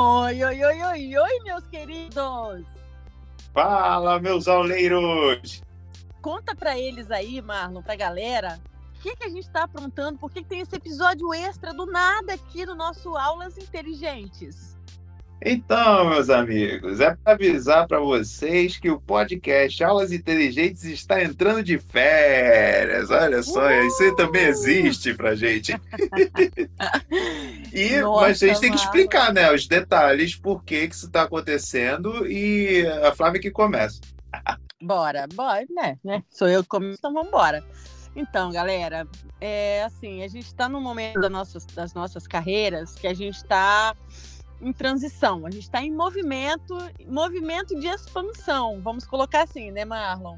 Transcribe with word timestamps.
Oi, 0.00 0.44
oi, 0.44 0.64
oi, 0.64 0.82
oi, 0.84 1.18
oi, 1.18 1.40
meus 1.42 1.66
queridos! 1.66 2.64
Fala, 3.52 4.20
meus 4.20 4.46
auleiros! 4.46 5.60
Conta 6.22 6.54
para 6.54 6.78
eles 6.78 7.10
aí, 7.10 7.42
Marlon, 7.42 7.82
pra 7.82 7.96
galera, 7.96 8.60
o 8.94 9.00
que, 9.00 9.16
que 9.16 9.24
a 9.24 9.28
gente 9.28 9.48
está 9.48 9.64
aprontando, 9.64 10.16
por 10.16 10.30
que, 10.30 10.44
que 10.44 10.48
tem 10.48 10.60
esse 10.60 10.76
episódio 10.76 11.34
extra 11.34 11.74
do 11.74 11.84
nada 11.84 12.34
aqui 12.34 12.64
no 12.64 12.76
nosso 12.76 13.16
Aulas 13.16 13.58
Inteligentes? 13.58 14.77
Então, 15.40 16.10
meus 16.10 16.28
amigos, 16.30 16.98
é 17.00 17.14
para 17.14 17.34
avisar 17.34 17.86
para 17.86 18.00
vocês 18.00 18.76
que 18.76 18.90
o 18.90 19.00
podcast 19.00 19.84
Aulas 19.84 20.10
Inteligentes 20.10 20.82
está 20.84 21.22
entrando 21.22 21.62
de 21.62 21.78
férias. 21.78 23.08
Olha 23.10 23.40
só, 23.42 23.68
uh! 23.68 23.86
isso 23.86 24.16
também 24.16 24.46
existe 24.46 25.14
para 25.14 25.36
gente. 25.36 25.72
e, 27.72 28.00
Nossa, 28.00 28.20
mas 28.20 28.42
a 28.42 28.46
gente 28.48 28.60
tem 28.60 28.72
que 28.72 28.78
explicar, 28.78 29.32
né, 29.32 29.52
os 29.52 29.68
detalhes, 29.68 30.34
por 30.34 30.64
que, 30.64 30.88
que 30.88 30.94
isso 30.94 31.06
está 31.06 31.22
acontecendo 31.22 32.26
e 32.26 32.84
a 33.04 33.14
Flávia 33.14 33.40
que 33.40 33.50
começa. 33.52 34.00
bora, 34.82 35.28
bora, 35.32 35.64
né, 35.70 35.98
né? 36.04 36.24
Sou 36.28 36.48
eu 36.48 36.64
que 36.64 36.68
começo, 36.68 36.96
então 36.98 37.12
vamos 37.12 37.28
embora. 37.28 37.62
Então, 38.16 38.50
galera, 38.50 39.06
é 39.40 39.84
assim, 39.84 40.24
a 40.24 40.28
gente 40.28 40.46
está 40.46 40.68
num 40.68 40.80
momento 40.80 41.20
das 41.20 41.30
nossas, 41.30 41.64
das 41.66 41.94
nossas 41.94 42.26
carreiras 42.26 42.96
que 42.96 43.06
a 43.06 43.14
gente 43.14 43.36
está 43.36 43.94
em 44.60 44.72
transição, 44.72 45.46
a 45.46 45.50
gente 45.50 45.64
está 45.64 45.82
em 45.82 45.92
movimento, 45.92 46.76
movimento 47.06 47.78
de 47.78 47.86
expansão, 47.86 48.80
vamos 48.82 49.06
colocar 49.06 49.42
assim, 49.42 49.70
né, 49.70 49.84
Marlon? 49.84 50.36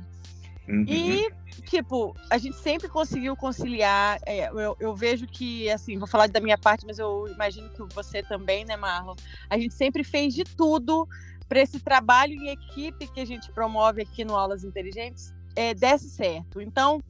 Uhum. 0.68 0.84
E, 0.86 1.28
tipo, 1.62 2.14
a 2.28 2.38
gente 2.38 2.56
sempre 2.56 2.88
conseguiu 2.88 3.34
conciliar. 3.34 4.20
É, 4.24 4.48
eu, 4.48 4.76
eu, 4.78 4.94
vejo 4.94 5.26
que, 5.26 5.68
assim, 5.70 5.98
vou 5.98 6.06
falar 6.06 6.28
da 6.28 6.38
minha 6.38 6.56
parte, 6.56 6.86
mas 6.86 6.98
eu 6.98 7.26
imagino 7.28 7.68
que 7.70 7.82
você 7.94 8.22
também, 8.22 8.64
né, 8.64 8.76
Marlon? 8.76 9.16
A 9.48 9.58
gente 9.58 9.74
sempre 9.74 10.04
fez 10.04 10.32
de 10.32 10.44
tudo 10.44 11.08
para 11.48 11.60
esse 11.60 11.80
trabalho 11.80 12.32
em 12.34 12.50
equipe 12.50 13.08
que 13.08 13.20
a 13.20 13.24
gente 13.24 13.50
promove 13.50 14.02
aqui 14.02 14.24
no 14.24 14.36
Aulas 14.36 14.62
Inteligentes 14.62 15.34
é, 15.56 15.74
desse 15.74 16.08
certo. 16.08 16.60
Então, 16.60 17.02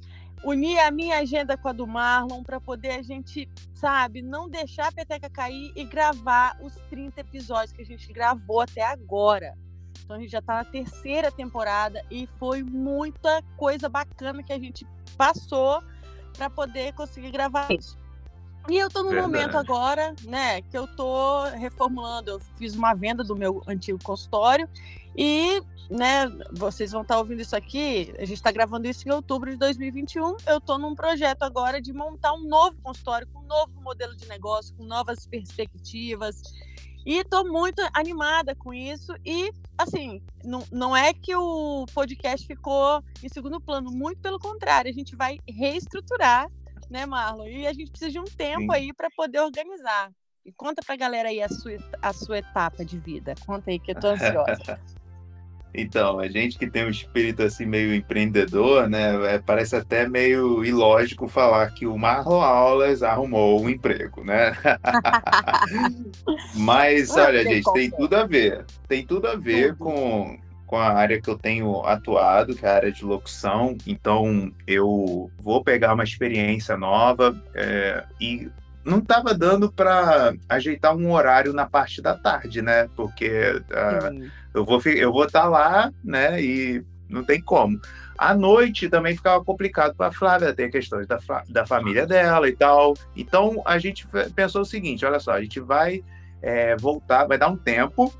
unir 0.44 0.78
a 0.80 0.90
minha 0.90 1.18
agenda 1.18 1.56
com 1.56 1.68
a 1.68 1.72
do 1.72 1.86
Marlon 1.86 2.42
para 2.42 2.60
poder 2.60 2.92
a 2.92 3.02
gente, 3.02 3.48
sabe, 3.74 4.22
não 4.22 4.48
deixar 4.48 4.88
a 4.88 4.92
peteca 4.92 5.28
cair 5.28 5.72
e 5.76 5.84
gravar 5.84 6.56
os 6.60 6.74
30 6.88 7.20
episódios 7.20 7.72
que 7.72 7.82
a 7.82 7.84
gente 7.84 8.12
gravou 8.12 8.60
até 8.60 8.82
agora. 8.82 9.56
Então 10.04 10.16
a 10.16 10.20
gente 10.20 10.30
já 10.30 10.38
está 10.38 10.54
na 10.54 10.64
terceira 10.64 11.30
temporada 11.30 12.04
e 12.10 12.28
foi 12.38 12.62
muita 12.62 13.42
coisa 13.56 13.88
bacana 13.88 14.42
que 14.42 14.52
a 14.52 14.58
gente 14.58 14.86
passou 15.16 15.82
para 16.32 16.48
poder 16.50 16.92
conseguir 16.94 17.30
gravar 17.30 17.70
isso. 17.70 17.98
E 18.70 18.78
eu 18.78 18.86
estou 18.86 19.02
no 19.02 19.10
Verdade. 19.10 19.32
momento 19.32 19.56
agora, 19.56 20.14
né, 20.22 20.62
que 20.62 20.78
eu 20.78 20.84
estou 20.84 21.42
reformulando. 21.50 22.30
Eu 22.30 22.40
fiz 22.56 22.76
uma 22.76 22.94
venda 22.94 23.24
do 23.24 23.34
meu 23.34 23.64
antigo 23.66 23.98
consultório 24.00 24.68
e, 25.16 25.60
né, 25.90 26.30
vocês 26.52 26.92
vão 26.92 27.02
estar 27.02 27.18
ouvindo 27.18 27.40
isso 27.40 27.56
aqui. 27.56 28.14
A 28.16 28.24
gente 28.24 28.34
está 28.34 28.52
gravando 28.52 28.86
isso 28.86 29.08
em 29.08 29.10
outubro 29.10 29.50
de 29.50 29.56
2021. 29.56 30.36
Eu 30.46 30.58
estou 30.58 30.78
num 30.78 30.94
projeto 30.94 31.42
agora 31.42 31.82
de 31.82 31.92
montar 31.92 32.32
um 32.32 32.46
novo 32.46 32.80
consultório 32.80 33.26
com 33.32 33.40
um 33.40 33.46
novo 33.46 33.72
modelo 33.82 34.14
de 34.16 34.28
negócio, 34.28 34.72
com 34.76 34.84
novas 34.84 35.26
perspectivas. 35.26 36.40
E 37.04 37.16
estou 37.16 37.44
muito 37.50 37.82
animada 37.92 38.54
com 38.54 38.72
isso. 38.72 39.12
E, 39.26 39.52
assim, 39.76 40.22
não, 40.44 40.62
não 40.70 40.96
é 40.96 41.12
que 41.12 41.34
o 41.34 41.86
podcast 41.92 42.46
ficou 42.46 43.02
em 43.20 43.28
segundo 43.28 43.60
plano, 43.60 43.90
muito 43.90 44.20
pelo 44.20 44.38
contrário, 44.38 44.88
a 44.88 44.94
gente 44.94 45.16
vai 45.16 45.40
reestruturar 45.48 46.48
né, 46.90 47.06
Marlon? 47.06 47.46
E 47.46 47.66
a 47.66 47.72
gente 47.72 47.90
precisa 47.90 48.10
de 48.10 48.18
um 48.18 48.24
tempo 48.24 48.72
Sim. 48.72 48.78
aí 48.78 48.92
para 48.92 49.08
poder 49.16 49.40
organizar. 49.40 50.10
E 50.44 50.52
conta 50.52 50.82
para 50.84 50.94
a 50.94 50.98
galera 50.98 51.28
aí 51.28 51.40
a 51.40 51.48
sua, 51.48 51.72
a 52.02 52.12
sua 52.12 52.38
etapa 52.38 52.84
de 52.84 52.98
vida. 52.98 53.34
Conta 53.46 53.70
aí 53.70 53.78
que 53.78 53.92
eu 53.92 54.00
tô 54.00 54.08
ansiosa. 54.08 54.80
Então, 55.72 56.18
a 56.18 56.26
gente 56.26 56.58
que 56.58 56.68
tem 56.68 56.84
um 56.84 56.90
espírito 56.90 57.42
assim 57.44 57.64
meio 57.64 57.94
empreendedor, 57.94 58.88
né? 58.88 59.34
É, 59.34 59.38
parece 59.38 59.76
até 59.76 60.08
meio 60.08 60.64
ilógico 60.64 61.28
falar 61.28 61.70
que 61.70 61.86
o 61.86 61.96
Marlon 61.96 62.40
Aulas 62.40 63.04
arrumou 63.04 63.62
um 63.62 63.70
emprego, 63.70 64.24
né? 64.24 64.52
Mas, 66.56 67.16
olha, 67.16 67.44
gente, 67.44 67.72
tem 67.72 67.88
tudo 67.88 68.16
a 68.16 68.26
ver. 68.26 68.64
Tem 68.88 69.06
tudo 69.06 69.28
a 69.28 69.36
ver 69.36 69.76
com 69.76 70.40
com 70.70 70.76
a 70.76 70.92
área 70.92 71.20
que 71.20 71.28
eu 71.28 71.36
tenho 71.36 71.84
atuado, 71.84 72.54
que 72.54 72.64
é 72.64 72.68
a 72.68 72.76
área 72.76 72.92
de 72.92 73.04
locução. 73.04 73.76
Então, 73.84 74.52
eu 74.68 75.28
vou 75.36 75.64
pegar 75.64 75.92
uma 75.94 76.04
experiência 76.04 76.76
nova 76.76 77.36
é, 77.52 78.04
e 78.20 78.48
não 78.84 78.98
estava 78.98 79.34
dando 79.34 79.70
para 79.72 80.32
ajeitar 80.48 80.94
um 80.96 81.12
horário 81.12 81.52
na 81.52 81.66
parte 81.66 82.00
da 82.00 82.16
tarde, 82.16 82.62
né? 82.62 82.88
Porque 82.94 83.60
uh, 83.68 84.30
eu 84.54 84.64
vou 84.64 84.80
eu 84.84 85.12
vou 85.12 85.24
estar 85.24 85.42
tá 85.42 85.48
lá, 85.48 85.92
né? 86.04 86.40
E 86.40 86.84
não 87.08 87.24
tem 87.24 87.40
como. 87.40 87.80
À 88.16 88.32
noite 88.32 88.88
também 88.88 89.16
ficava 89.16 89.44
complicado 89.44 89.96
para 89.96 90.06
a 90.06 90.12
Flávia, 90.12 90.54
tem 90.54 90.70
questões 90.70 91.04
da, 91.08 91.18
da 91.48 91.66
família 91.66 92.06
dela 92.06 92.48
e 92.48 92.54
tal. 92.54 92.94
Então 93.16 93.60
a 93.64 93.76
gente 93.80 94.06
pensou 94.36 94.62
o 94.62 94.66
seguinte: 94.66 95.04
olha 95.04 95.18
só, 95.18 95.32
a 95.32 95.40
gente 95.40 95.58
vai 95.58 96.04
é, 96.40 96.76
voltar, 96.76 97.26
vai 97.26 97.38
dar 97.38 97.48
um 97.48 97.56
tempo 97.56 98.14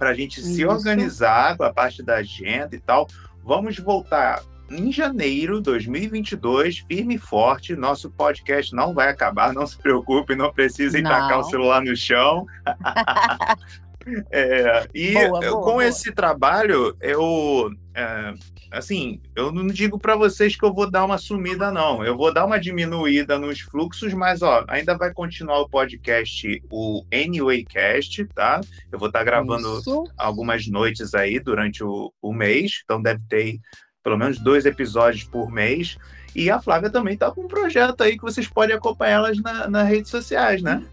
para 0.00 0.10
a 0.10 0.14
gente 0.14 0.40
Isso. 0.40 0.54
se 0.54 0.64
organizar 0.64 1.58
com 1.58 1.62
a 1.62 1.70
parte 1.70 2.02
da 2.02 2.16
agenda 2.16 2.74
e 2.74 2.80
tal. 2.80 3.06
Vamos 3.44 3.78
voltar 3.78 4.42
em 4.70 4.90
janeiro 4.90 5.56
de 5.56 5.64
2022, 5.64 6.78
firme 6.78 7.16
e 7.16 7.18
forte. 7.18 7.76
Nosso 7.76 8.10
podcast 8.10 8.74
não 8.74 8.94
vai 8.94 9.10
acabar, 9.10 9.52
não 9.52 9.66
se 9.66 9.76
preocupe, 9.76 10.34
não 10.34 10.50
precisa 10.50 11.02
tacar 11.02 11.40
o 11.40 11.44
celular 11.44 11.82
no 11.82 11.94
chão. 11.94 12.46
é, 14.30 14.86
e 14.94 15.12
boa, 15.12 15.40
boa, 15.40 15.52
com 15.52 15.72
boa. 15.72 15.86
esse 15.86 16.12
trabalho, 16.12 16.96
eu. 17.00 17.70
É, 17.94 18.34
assim, 18.70 19.20
eu 19.34 19.52
não 19.52 19.66
digo 19.66 19.98
para 19.98 20.16
vocês 20.16 20.56
que 20.56 20.64
eu 20.64 20.72
vou 20.72 20.90
dar 20.90 21.04
uma 21.04 21.18
sumida, 21.18 21.70
não. 21.70 22.04
Eu 22.04 22.16
vou 22.16 22.32
dar 22.32 22.46
uma 22.46 22.58
diminuída 22.58 23.38
nos 23.38 23.60
fluxos, 23.60 24.14
mas 24.14 24.42
ó, 24.42 24.64
ainda 24.68 24.96
vai 24.96 25.12
continuar 25.12 25.60
o 25.60 25.68
podcast, 25.68 26.62
o 26.70 27.04
Anywaycast, 27.12 28.26
tá? 28.34 28.60
Eu 28.90 28.98
vou 28.98 29.08
estar 29.08 29.20
tá 29.20 29.24
gravando 29.24 29.78
Isso. 29.78 30.04
algumas 30.16 30.66
noites 30.66 31.14
aí 31.14 31.38
durante 31.38 31.82
o, 31.84 32.12
o 32.22 32.32
mês, 32.32 32.80
então 32.84 33.02
deve 33.02 33.22
ter 33.28 33.58
pelo 34.02 34.16
menos 34.16 34.38
dois 34.38 34.64
episódios 34.64 35.24
por 35.24 35.50
mês. 35.50 35.98
E 36.34 36.48
a 36.48 36.60
Flávia 36.60 36.90
também 36.90 37.16
tá 37.16 37.30
com 37.30 37.42
um 37.42 37.48
projeto 37.48 38.02
aí 38.02 38.16
que 38.16 38.22
vocês 38.22 38.46
podem 38.48 38.76
acompanhar 38.76 39.16
elas 39.16 39.38
na, 39.40 39.68
nas 39.68 39.88
redes 39.88 40.10
sociais, 40.10 40.62
né? 40.62 40.84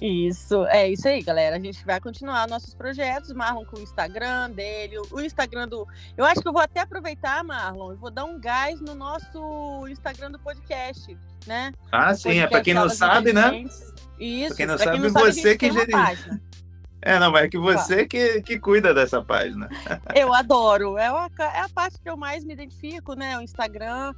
Isso, 0.00 0.64
é 0.66 0.90
isso 0.90 1.06
aí, 1.06 1.22
galera. 1.22 1.56
A 1.56 1.60
gente 1.60 1.84
vai 1.84 2.00
continuar 2.00 2.48
nossos 2.48 2.74
projetos, 2.74 3.32
Marlon 3.32 3.64
com 3.64 3.76
o 3.76 3.80
Instagram 3.82 4.50
dele, 4.50 4.98
o 5.10 5.20
Instagram 5.20 5.68
do. 5.68 5.86
Eu 6.16 6.24
acho 6.24 6.40
que 6.40 6.48
eu 6.48 6.52
vou 6.52 6.62
até 6.62 6.80
aproveitar, 6.80 7.42
Marlon, 7.44 7.92
e 7.92 7.96
vou 7.96 8.10
dar 8.10 8.24
um 8.24 8.38
gás 8.38 8.80
no 8.80 8.94
nosso 8.94 9.86
Instagram 9.88 10.32
do 10.32 10.38
podcast, 10.38 11.16
né? 11.46 11.72
Ah, 11.92 12.14
sim, 12.14 12.38
é 12.38 12.46
para 12.46 12.60
quem 12.60 12.74
não 12.74 12.88
sabe, 12.88 13.32
né? 13.32 13.64
Isso, 14.18 14.48
pra 14.48 14.56
quem 14.56 14.66
não, 14.66 14.76
pra 14.76 14.92
quem 14.92 15.00
sabe, 15.00 15.12
não 15.12 15.32
você 15.32 15.56
que 15.56 15.72
gerencia. 15.72 16.40
É, 17.06 17.18
não, 17.18 17.30
mas 17.30 17.44
é 17.44 17.48
que 17.48 17.58
você 17.58 18.06
que, 18.06 18.40
que 18.40 18.58
cuida 18.58 18.94
dessa 18.94 19.20
página. 19.20 19.68
Eu 20.14 20.32
adoro. 20.32 20.96
É 20.96 21.08
a, 21.08 21.28
é 21.38 21.60
a 21.60 21.68
parte 21.68 22.00
que 22.00 22.08
eu 22.08 22.16
mais 22.16 22.42
me 22.46 22.54
identifico, 22.54 23.12
né? 23.12 23.36
O 23.36 23.42
Instagram. 23.42 24.14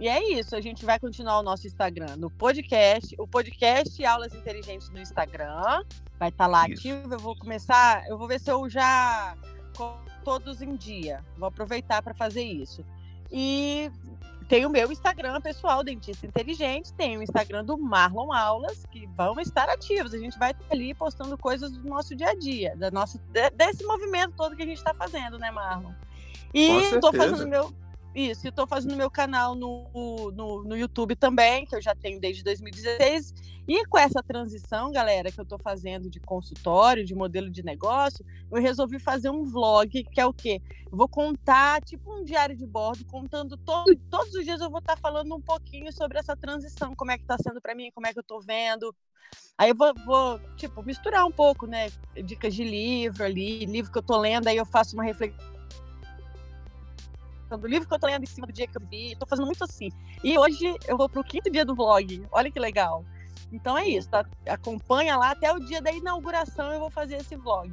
E 0.00 0.06
é 0.06 0.32
isso, 0.32 0.54
a 0.54 0.60
gente 0.60 0.84
vai 0.84 0.98
continuar 0.98 1.40
o 1.40 1.42
nosso 1.42 1.66
Instagram 1.66 2.16
no 2.16 2.30
podcast, 2.30 3.16
o 3.18 3.26
podcast 3.26 4.04
Aulas 4.04 4.32
Inteligentes 4.32 4.88
no 4.90 5.00
Instagram, 5.00 5.82
vai 6.18 6.28
estar 6.28 6.44
tá 6.44 6.46
lá 6.46 6.68
isso. 6.68 6.80
ativo. 6.80 7.14
Eu 7.14 7.18
vou 7.18 7.36
começar, 7.36 8.06
eu 8.08 8.16
vou 8.16 8.28
ver 8.28 8.38
se 8.38 8.50
eu 8.50 8.68
já 8.70 9.36
todos 10.24 10.62
em 10.62 10.76
dia. 10.76 11.24
Vou 11.36 11.48
aproveitar 11.48 12.02
para 12.02 12.14
fazer 12.14 12.42
isso. 12.42 12.84
E 13.32 13.90
tem 14.48 14.64
o 14.64 14.70
meu 14.70 14.92
Instagram 14.92 15.40
pessoal, 15.40 15.82
Dentista 15.82 16.26
Inteligente, 16.26 16.92
tem 16.92 17.18
o 17.18 17.22
Instagram 17.22 17.64
do 17.64 17.76
Marlon 17.76 18.32
Aulas, 18.32 18.86
que 18.90 19.06
vão 19.16 19.40
estar 19.40 19.68
ativos. 19.68 20.14
A 20.14 20.18
gente 20.18 20.38
vai 20.38 20.52
estar 20.52 20.64
ali 20.70 20.94
postando 20.94 21.36
coisas 21.36 21.72
do 21.72 21.88
nosso 21.88 22.14
dia 22.14 22.30
a 22.30 22.34
dia, 22.34 22.76
da 22.76 22.90
nossa, 22.90 23.20
desse 23.54 23.84
movimento 23.84 24.34
todo 24.36 24.54
que 24.54 24.62
a 24.62 24.66
gente 24.66 24.78
está 24.78 24.94
fazendo, 24.94 25.38
né, 25.38 25.50
Marlon? 25.50 25.92
E 26.54 26.68
estou 26.82 27.12
fazendo 27.12 27.48
meu 27.48 27.72
isso, 28.18 28.46
eu 28.46 28.50
estou 28.50 28.66
fazendo 28.66 28.96
meu 28.96 29.10
canal 29.10 29.54
no, 29.54 30.30
no, 30.32 30.64
no, 30.64 30.76
YouTube 30.76 31.14
também, 31.16 31.64
que 31.64 31.74
eu 31.74 31.80
já 31.80 31.94
tenho 31.94 32.20
desde 32.20 32.42
2016. 32.42 33.34
E 33.66 33.84
com 33.86 33.98
essa 33.98 34.22
transição, 34.22 34.90
galera, 34.90 35.30
que 35.30 35.38
eu 35.38 35.44
estou 35.44 35.58
fazendo 35.58 36.10
de 36.10 36.18
consultório, 36.18 37.04
de 37.04 37.14
modelo 37.14 37.50
de 37.50 37.62
negócio, 37.62 38.24
eu 38.50 38.60
resolvi 38.60 38.98
fazer 38.98 39.30
um 39.30 39.44
vlog, 39.44 40.04
que 40.04 40.20
é 40.20 40.26
o 40.26 40.32
quê? 40.32 40.60
Eu 40.90 40.96
vou 40.96 41.08
contar, 41.08 41.82
tipo 41.82 42.12
um 42.12 42.24
diário 42.24 42.56
de 42.56 42.66
bordo, 42.66 43.04
contando 43.06 43.56
todo, 43.56 43.94
todos 44.10 44.34
os 44.34 44.44
dias 44.44 44.60
eu 44.60 44.70
vou 44.70 44.80
estar 44.80 44.96
tá 44.96 45.00
falando 45.00 45.34
um 45.34 45.40
pouquinho 45.40 45.92
sobre 45.92 46.18
essa 46.18 46.36
transição, 46.36 46.94
como 46.96 47.10
é 47.10 47.18
que 47.18 47.24
está 47.24 47.36
sendo 47.36 47.60
para 47.60 47.74
mim, 47.74 47.90
como 47.94 48.06
é 48.06 48.12
que 48.12 48.18
eu 48.18 48.22
estou 48.22 48.40
vendo. 48.40 48.94
Aí 49.58 49.70
eu 49.70 49.74
vou, 49.74 49.92
vou, 50.06 50.40
tipo, 50.56 50.82
misturar 50.82 51.26
um 51.26 51.32
pouco, 51.32 51.66
né? 51.66 51.90
Dicas 52.24 52.54
de 52.54 52.64
livro 52.64 53.24
ali, 53.24 53.66
livro 53.66 53.92
que 53.92 53.98
eu 53.98 54.00
estou 54.00 54.18
lendo, 54.18 54.48
aí 54.48 54.56
eu 54.56 54.64
faço 54.64 54.94
uma 54.94 55.04
reflexão 55.04 55.57
do 57.56 57.66
livro 57.66 57.88
que 57.88 57.94
eu 57.94 57.98
tô 57.98 58.06
lendo 58.06 58.22
em 58.22 58.26
cima 58.26 58.46
do 58.46 58.52
dia 58.52 58.66
que 58.66 58.76
eu 58.76 58.86
vi. 58.86 59.16
Tô 59.16 59.26
fazendo 59.26 59.46
muito 59.46 59.64
assim. 59.64 59.90
E 60.22 60.36
hoje 60.36 60.74
eu 60.86 60.96
vou 60.96 61.08
pro 61.08 61.24
quinto 61.24 61.50
dia 61.50 61.64
do 61.64 61.74
vlog. 61.74 62.26
Olha 62.30 62.50
que 62.50 62.58
legal. 62.58 63.04
Então 63.52 63.78
é 63.78 63.88
isso, 63.88 64.10
tá? 64.10 64.24
Acompanha 64.46 65.16
lá 65.16 65.30
até 65.30 65.52
o 65.52 65.58
dia 65.58 65.80
da 65.80 65.90
inauguração 65.90 66.70
eu 66.72 66.80
vou 66.80 66.90
fazer 66.90 67.16
esse 67.16 67.36
vlog. 67.36 67.72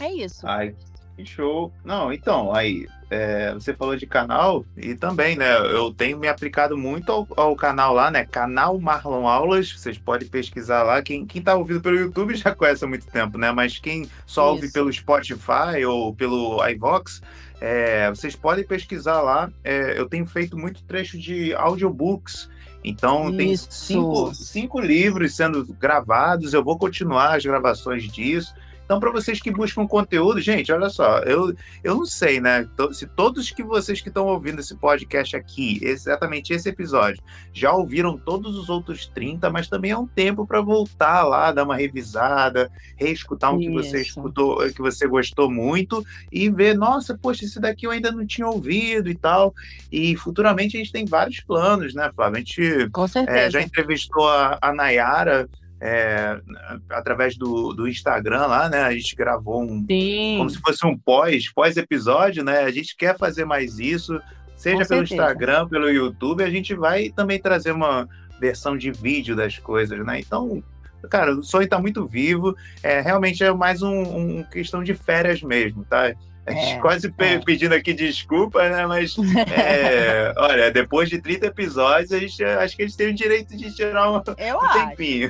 É 0.00 0.12
isso. 0.12 0.46
Ai, 0.46 0.74
que 1.16 1.24
show. 1.24 1.72
Não, 1.84 2.12
então, 2.12 2.54
aí, 2.54 2.86
é, 3.10 3.52
você 3.52 3.74
falou 3.74 3.96
de 3.96 4.06
canal 4.06 4.64
e 4.76 4.94
também, 4.94 5.36
né? 5.36 5.58
Eu 5.58 5.92
tenho 5.92 6.18
me 6.18 6.28
aplicado 6.28 6.76
muito 6.76 7.10
ao, 7.10 7.28
ao, 7.36 7.56
canal 7.56 7.92
lá, 7.92 8.10
né? 8.10 8.24
Canal 8.24 8.78
Marlon 8.78 9.26
Aulas. 9.26 9.72
Vocês 9.72 9.98
podem 9.98 10.28
pesquisar 10.28 10.82
lá. 10.82 11.02
Quem, 11.02 11.26
quem 11.26 11.42
tá 11.42 11.54
ouvindo 11.54 11.80
pelo 11.80 11.96
YouTube 11.96 12.34
já 12.36 12.54
conhece 12.54 12.84
há 12.84 12.88
muito 12.88 13.06
tempo, 13.06 13.36
né? 13.36 13.50
Mas 13.52 13.78
quem 13.78 14.08
só 14.24 14.44
Isso. 14.46 14.54
ouve 14.54 14.72
pelo 14.72 14.92
Spotify 14.92 15.84
ou 15.86 16.14
pelo 16.14 16.66
iVox, 16.68 17.20
é, 17.60 18.08
vocês 18.08 18.34
podem 18.34 18.64
pesquisar 18.64 19.20
lá. 19.20 19.50
É, 19.62 19.98
eu 19.98 20.08
tenho 20.08 20.24
feito 20.24 20.56
muito 20.56 20.82
trecho 20.84 21.18
de 21.18 21.52
audiobooks. 21.54 22.48
Então, 22.82 23.28
Isso. 23.28 23.36
tem 23.36 23.56
cinco, 23.56 24.34
cinco 24.34 24.80
livros 24.80 25.36
sendo 25.36 25.64
gravados. 25.74 26.54
Eu 26.54 26.64
vou 26.64 26.78
continuar 26.78 27.36
as 27.36 27.44
gravações 27.44 28.04
disso. 28.10 28.54
Então, 28.90 28.98
para 28.98 29.12
vocês 29.12 29.40
que 29.40 29.52
buscam 29.52 29.86
conteúdo, 29.86 30.40
gente, 30.40 30.72
olha 30.72 30.90
só, 30.90 31.18
eu, 31.18 31.54
eu 31.84 31.94
não 31.94 32.04
sei, 32.04 32.40
né? 32.40 32.68
Se 32.90 33.06
todos 33.06 33.48
que 33.52 33.62
vocês 33.62 34.00
que 34.00 34.08
estão 34.08 34.26
ouvindo 34.26 34.58
esse 34.58 34.74
podcast 34.74 35.36
aqui, 35.36 35.78
exatamente 35.80 36.52
esse 36.52 36.68
episódio, 36.68 37.22
já 37.52 37.72
ouviram 37.72 38.18
todos 38.18 38.58
os 38.58 38.68
outros 38.68 39.06
30, 39.06 39.48
mas 39.48 39.68
também 39.68 39.92
é 39.92 39.96
um 39.96 40.08
tempo 40.08 40.44
para 40.44 40.60
voltar 40.60 41.22
lá, 41.22 41.52
dar 41.52 41.62
uma 41.62 41.76
revisada, 41.76 42.68
reescutar 42.96 43.54
um 43.54 43.60
Isso. 43.60 43.68
que 43.68 43.74
você 43.76 44.02
escutou, 44.02 44.58
que 44.72 44.82
você 44.82 45.06
gostou 45.06 45.48
muito 45.48 46.04
e 46.32 46.50
ver, 46.50 46.76
nossa, 46.76 47.16
poxa, 47.16 47.44
esse 47.44 47.60
daqui 47.60 47.86
eu 47.86 47.92
ainda 47.92 48.10
não 48.10 48.26
tinha 48.26 48.48
ouvido 48.48 49.08
e 49.08 49.14
tal. 49.14 49.54
E 49.92 50.16
futuramente 50.16 50.76
a 50.76 50.80
gente 50.80 50.90
tem 50.90 51.04
vários 51.04 51.38
planos, 51.38 51.94
né, 51.94 52.10
Flávio? 52.12 52.38
A 52.38 52.40
gente 52.40 52.90
é, 53.28 53.48
já 53.52 53.62
entrevistou 53.62 54.28
a, 54.28 54.58
a 54.60 54.74
Nayara 54.74 55.48
é, 55.80 56.38
através 56.90 57.36
do, 57.36 57.72
do 57.72 57.88
Instagram 57.88 58.46
lá, 58.46 58.68
né? 58.68 58.82
A 58.82 58.92
gente 58.92 59.16
gravou 59.16 59.62
um 59.62 59.84
Sim. 59.88 60.36
como 60.38 60.50
se 60.50 60.60
fosse 60.60 60.86
um 60.86 60.96
pós, 60.96 61.50
pós-episódio, 61.52 62.44
né? 62.44 62.60
A 62.60 62.70
gente 62.70 62.94
quer 62.96 63.16
fazer 63.16 63.44
mais 63.44 63.78
isso, 63.78 64.20
seja 64.54 64.84
pelo 64.86 65.02
Instagram, 65.02 65.66
pelo 65.68 65.88
YouTube, 65.88 66.44
a 66.44 66.50
gente 66.50 66.74
vai 66.74 67.08
também 67.08 67.40
trazer 67.40 67.72
uma 67.72 68.06
versão 68.38 68.76
de 68.76 68.90
vídeo 68.90 69.34
das 69.34 69.58
coisas, 69.58 70.04
né? 70.04 70.20
Então, 70.20 70.62
cara, 71.08 71.32
o 71.32 71.42
sonho 71.42 71.64
está 71.64 71.78
muito 71.78 72.06
vivo. 72.06 72.54
É, 72.82 73.00
realmente 73.00 73.42
é 73.42 73.52
mais 73.52 73.82
um, 73.82 74.02
um 74.02 74.42
questão 74.42 74.82
de 74.82 74.94
férias 74.94 75.42
mesmo, 75.42 75.84
tá? 75.84 76.14
É, 76.50 76.78
quase 76.80 77.12
é. 77.18 77.38
pedindo 77.38 77.74
aqui 77.74 77.92
desculpa, 77.92 78.68
né? 78.68 78.86
Mas, 78.86 79.16
é, 79.18 80.32
olha, 80.38 80.70
depois 80.70 81.08
de 81.08 81.20
30 81.20 81.46
episódios, 81.46 82.12
a 82.12 82.18
gente, 82.18 82.42
acho 82.44 82.76
que 82.76 82.82
eles 82.82 82.96
têm 82.96 83.08
o 83.08 83.14
direito 83.14 83.56
de 83.56 83.74
tirar 83.74 84.10
um, 84.10 84.16
um 84.16 84.22
tempinho. 84.22 85.28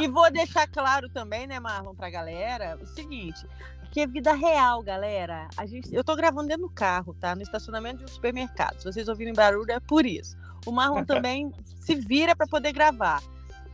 e 0.00 0.08
vou 0.08 0.30
deixar 0.30 0.66
claro 0.66 1.08
também, 1.08 1.46
né, 1.46 1.58
Marlon, 1.60 1.94
pra 1.94 2.10
galera, 2.10 2.78
o 2.80 2.86
seguinte. 2.86 3.46
Que 3.90 4.00
é 4.00 4.06
vida 4.06 4.32
real, 4.32 4.82
galera. 4.82 5.48
A 5.56 5.66
gente, 5.66 5.92
eu 5.92 6.04
tô 6.04 6.14
gravando 6.14 6.46
dentro 6.46 6.62
do 6.62 6.70
carro, 6.70 7.12
tá? 7.14 7.34
No 7.34 7.42
estacionamento 7.42 7.98
de 7.98 8.04
um 8.04 8.08
supermercado. 8.08 8.78
Se 8.78 8.84
vocês 8.84 9.08
ouvirem 9.08 9.34
barulho, 9.34 9.72
é 9.72 9.80
por 9.80 10.06
isso. 10.06 10.36
O 10.64 10.70
Marlon 10.70 11.02
também 11.04 11.52
se 11.80 11.96
vira 11.96 12.36
para 12.36 12.46
poder 12.46 12.72
gravar. 12.72 13.20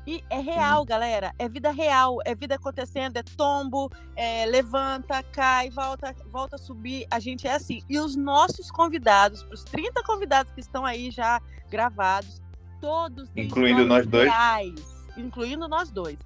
E 0.06 0.22
é 0.30 0.38
real, 0.38 0.84
galera. 0.84 1.34
É 1.38 1.48
vida 1.48 1.70
real. 1.70 2.18
É 2.24 2.34
vida 2.34 2.54
acontecendo. 2.54 3.16
É 3.16 3.22
tombo, 3.22 3.90
é, 4.14 4.46
levanta, 4.46 5.22
cai, 5.24 5.68
volta, 5.70 6.14
volta 6.26 6.56
a 6.56 6.58
subir. 6.58 7.06
A 7.10 7.18
gente 7.18 7.48
é 7.48 7.54
assim. 7.54 7.82
E 7.88 7.98
os 7.98 8.14
nossos 8.14 8.70
convidados, 8.70 9.42
para 9.42 9.54
os 9.54 9.64
30 9.64 10.02
convidados 10.04 10.52
que 10.52 10.60
estão 10.60 10.86
aí 10.86 11.10
já 11.10 11.40
gravados, 11.68 12.40
todos 12.80 13.28
incluindo 13.36 13.84
nós 13.84 14.06
dois. 14.06 14.28
Reais, 14.28 15.06
incluindo 15.16 15.66
nós 15.66 15.90
dois. 15.90 16.18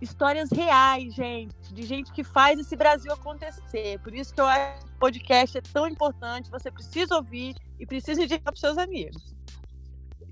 Histórias 0.00 0.50
reais, 0.50 1.12
gente, 1.12 1.74
de 1.74 1.82
gente 1.82 2.12
que 2.12 2.22
faz 2.22 2.58
esse 2.58 2.76
Brasil 2.76 3.12
acontecer. 3.12 3.98
Por 3.98 4.14
isso 4.14 4.32
que 4.32 4.40
eu 4.40 4.46
acho 4.46 4.86
que 4.86 4.92
o 4.92 4.98
podcast 4.98 5.58
é 5.58 5.60
tão 5.60 5.88
importante. 5.88 6.50
Você 6.50 6.70
precisa 6.70 7.16
ouvir 7.16 7.56
e 7.80 7.84
precisa 7.84 8.22
indicar 8.22 8.44
para 8.44 8.54
os 8.54 8.60
seus 8.60 8.78
amigos. 8.78 9.37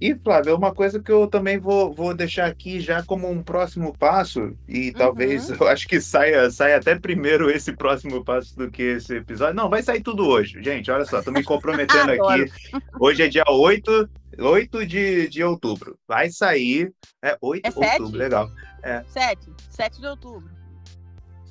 E, 0.01 0.15
Flávio, 0.15 0.51
é 0.51 0.55
uma 0.55 0.75
coisa 0.75 1.01
que 1.01 1.11
eu 1.11 1.27
também 1.27 1.59
vou, 1.59 1.93
vou 1.93 2.15
deixar 2.15 2.47
aqui 2.47 2.81
já 2.81 3.03
como 3.03 3.31
um 3.31 3.43
próximo 3.43 3.97
passo, 3.97 4.55
e 4.69 4.89
uhum. 4.89 4.93
talvez 4.93 5.49
eu 5.59 5.67
acho 5.67 5.89
que 5.89 6.01
saia, 6.01 6.51
saia 6.51 6.77
até 6.77 6.99
primeiro 6.99 7.51
esse 7.51 7.73
próximo 7.73 8.23
passo 8.23 8.55
do 8.57 8.71
que 8.71 8.83
esse 8.83 9.17
episódio. 9.17 9.55
Não, 9.55 9.71
vai 9.71 9.83
sair 9.83 10.03
tudo 10.03 10.27
hoje. 10.27 10.63
Gente, 10.63 10.91
olha 10.91 11.07
só, 11.07 11.19
estou 11.19 11.33
me 11.33 11.43
comprometendo 11.43 12.11
aqui. 12.13 12.53
Hoje 13.01 13.23
é 13.23 13.29
dia 13.29 13.45
8, 13.49 14.09
8 14.39 14.87
de, 14.87 15.29
de 15.29 15.43
outubro. 15.43 15.99
Vai 16.07 16.29
sair. 16.31 16.93
É 17.23 17.37
8 17.41 17.71
de 17.71 17.85
é 17.85 17.93
outubro, 17.93 18.19
legal. 18.19 18.51
É. 18.83 19.03
7, 19.09 19.49
7 19.71 20.01
de 20.01 20.07
outubro. 20.07 20.51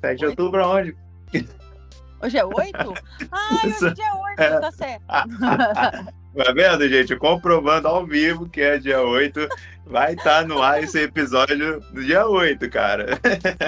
7 0.00 0.18
de 0.18 0.26
outubro 0.26 0.62
aonde? 0.62 0.96
Hoje 2.22 2.38
é 2.38 2.44
8? 2.44 2.94
Ah, 3.30 3.48
hoje 3.64 3.86
é 3.86 3.90
dia 3.90 4.14
8, 4.14 4.40
é. 4.40 4.60
tá 4.60 4.72
certo. 4.72 5.04
Tá 6.36 6.52
vendo, 6.52 6.86
gente? 6.86 7.16
Comprovando 7.16 7.88
ao 7.88 8.06
vivo 8.06 8.46
que 8.46 8.60
é 8.60 8.76
dia 8.76 9.00
8. 9.00 9.48
Vai 9.86 10.12
estar 10.12 10.42
tá 10.42 10.44
no 10.44 10.60
ar 10.62 10.82
esse 10.82 11.00
episódio 11.00 11.82
no 11.90 12.04
dia 12.04 12.26
8, 12.26 12.68
cara. 12.68 13.18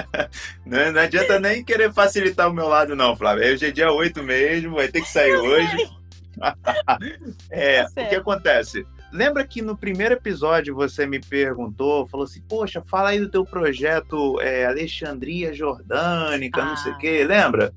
Não, 0.63 0.91
não, 0.91 1.01
adianta 1.01 1.39
nem 1.39 1.63
querer 1.63 1.91
facilitar 1.91 2.47
o 2.47 2.53
meu 2.53 2.67
lado, 2.67 2.95
não, 2.95 3.15
Flávio. 3.15 3.51
Hoje 3.51 3.65
é 3.65 3.71
dia 3.71 3.91
8 3.91 4.21
mesmo, 4.21 4.75
vai 4.75 4.87
ter 4.87 5.01
que 5.01 5.09
sair 5.09 5.35
hoje. 5.35 5.89
é, 7.49 7.83
tá 7.85 8.03
o 8.03 8.09
que 8.09 8.15
acontece? 8.15 8.85
Lembra 9.11 9.47
que 9.47 9.63
no 9.63 9.75
primeiro 9.75 10.13
episódio 10.13 10.75
você 10.75 11.07
me 11.07 11.19
perguntou, 11.19 12.05
falou 12.05 12.25
assim, 12.25 12.41
poxa, 12.47 12.83
fala 12.85 13.09
aí 13.09 13.19
do 13.19 13.29
teu 13.29 13.43
projeto 13.43 14.39
é, 14.41 14.67
Alexandria 14.67 15.51
Jordânica, 15.51 16.61
ah. 16.61 16.65
não 16.65 16.77
sei 16.77 16.91
o 16.91 16.97
quê, 16.99 17.23
lembra? 17.23 17.73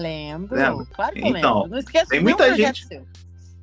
Lembro, 0.00 0.56
lembra? 0.56 0.86
claro 0.94 1.14
que 1.14 1.20
então, 1.20 1.54
lembro. 1.54 1.70
Não 1.70 1.78
esqueça 1.78 2.08
tem 2.08 2.20
muita 2.20 2.54
gente. 2.54 2.86
Seu. 2.86 3.06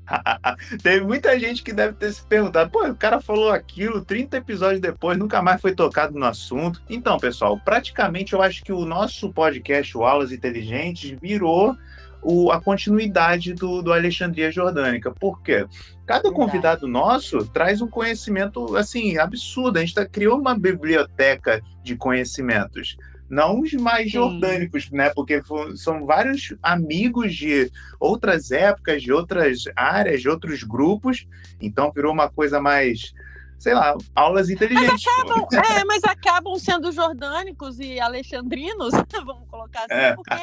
Teve 0.81 1.06
muita 1.06 1.38
gente 1.39 1.62
que 1.62 1.74
deve 1.74 1.94
ter 1.94 2.12
se 2.12 2.24
perguntado, 2.24 2.69
pô, 2.69 2.86
o 2.86 2.95
cara 2.95 3.19
falou 3.22 3.51
aquilo 3.51 4.04
30 4.04 4.38
episódios 4.38 4.80
depois, 4.80 5.18
nunca 5.18 5.42
mais 5.42 5.62
foi 5.62 5.75
tocado 5.75 6.18
no 6.18 6.25
assunto. 6.25 6.81
Então, 6.89 7.18
pessoal, 7.18 7.60
praticamente 7.60 8.34
eu 8.34 8.42
acho 8.42 8.63
que 8.63 8.72
o 8.72 8.86
nosso 8.86 9.31
podcast, 9.31 9.98
o 9.98 10.06
Aulas 10.06 10.31
Inteligentes, 10.31 11.18
virou 11.22 11.75
o, 12.22 12.51
a 12.51 12.62
continuidade 12.62 13.54
do, 13.54 13.81
do 13.81 13.94
Alexandria 13.94 14.51
Jordânica. 14.51 15.12
Por 15.12 15.42
quê? 15.42 15.66
Cada 16.06 16.31
convidado 16.31 16.88
nosso 16.88 17.45
traz 17.45 17.81
um 17.81 17.88
conhecimento, 17.88 18.75
assim, 18.75 19.18
absurdo. 19.18 19.78
A 19.78 19.81
gente 19.81 19.94
tá, 19.94 20.06
criou 20.06 20.40
uma 20.40 20.57
biblioteca 20.57 21.62
de 21.83 21.95
conhecimentos 21.95 22.98
não 23.30 23.62
os 23.62 23.74
mais 23.74 24.06
Sim. 24.06 24.12
jordânicos, 24.12 24.90
né? 24.92 25.10
Porque 25.10 25.42
são 25.76 26.06
vários 26.06 26.56
amigos 26.64 27.36
de 27.36 27.72
outras 28.00 28.52
épocas, 28.52 29.02
de 29.02 29.12
outras 29.12 29.64
áreas, 29.76 30.22
de 30.22 30.30
outros 30.30 30.64
grupos. 30.64 31.28
Então 31.62 31.92
virou 31.92 32.14
uma 32.14 32.30
coisa 32.30 32.62
mais, 32.62 33.14
sei 33.60 33.74
lá, 33.74 33.96
aulas 34.16 34.50
inteligentes. 34.50 35.04
Mas 35.06 35.31
acabam, 35.31 35.48
é, 35.80 35.86
mas 35.86 36.04
acabam 36.04 36.56
sendo 36.57 36.92
jordânicos 36.92 37.80
e 37.80 38.00
alexandrinos, 38.00 38.94
vamos 39.26 39.48
colocar 39.50 39.81
assim, 39.81 39.94
é. 39.94 40.16
porque 40.16 40.34